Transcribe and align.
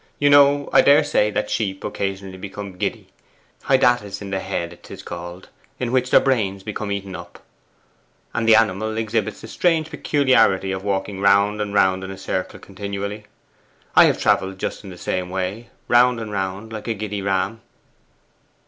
'You 0.17 0.31
know, 0.31 0.67
I 0.73 0.81
daresay, 0.81 1.29
that 1.29 1.51
sheep 1.51 1.83
occasionally 1.83 2.39
become 2.39 2.79
giddy 2.79 3.09
hydatids 3.65 4.19
in 4.19 4.31
the 4.31 4.39
head, 4.39 4.79
'tis 4.81 5.03
called, 5.03 5.49
in 5.79 5.91
which 5.91 6.09
their 6.09 6.19
brains 6.19 6.63
become 6.63 6.91
eaten 6.91 7.15
up, 7.15 7.43
and 8.33 8.49
the 8.49 8.55
animal 8.55 8.97
exhibits 8.97 9.41
the 9.41 9.47
strange 9.47 9.91
peculiarity 9.91 10.71
of 10.71 10.83
walking 10.83 11.19
round 11.19 11.61
and 11.61 11.75
round 11.75 12.03
in 12.03 12.09
a 12.09 12.17
circle 12.17 12.57
continually. 12.57 13.25
I 13.95 14.05
have 14.05 14.19
travelled 14.19 14.57
just 14.57 14.83
in 14.83 14.89
the 14.89 14.97
same 14.97 15.29
way 15.29 15.69
round 15.87 16.19
and 16.19 16.31
round 16.31 16.73
like 16.73 16.87
a 16.87 16.95
giddy 16.95 17.21
ram. 17.21 17.61